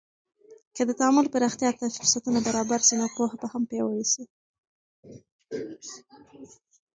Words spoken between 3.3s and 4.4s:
به هم پیاوړې سي.